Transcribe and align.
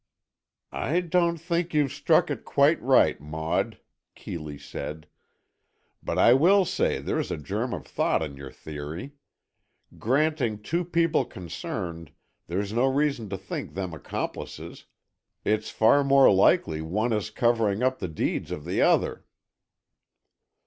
"I 0.73 1.01
don't 1.01 1.37
think 1.37 1.75
you've 1.75 1.91
struck 1.91 2.31
it 2.31 2.43
quite 2.43 2.81
right, 2.81 3.21
Maud," 3.21 3.77
Keeley 4.15 4.57
said, 4.57 5.05
"but 6.01 6.17
I 6.17 6.33
will 6.33 6.65
say 6.65 6.97
there's 6.97 7.29
a 7.29 7.37
germ 7.37 7.71
of 7.71 7.85
thought 7.85 8.23
in 8.23 8.35
your 8.35 8.49
theory. 8.51 9.13
Granting 9.99 10.63
two 10.63 10.83
people 10.85 11.23
concerned, 11.23 12.11
there's 12.47 12.73
no 12.73 12.87
reason 12.91 13.29
to 13.29 13.37
think 13.37 13.75
them 13.75 13.93
accomplices, 13.93 14.85
it's 15.45 15.69
far 15.69 16.03
more 16.03 16.33
likely 16.33 16.81
one 16.81 17.13
is 17.13 17.29
covering 17.29 17.83
up 17.83 17.99
the 17.99 18.07
deeds 18.07 18.49
of 18.49 18.65
the 18.65 18.81
other." 18.81 19.23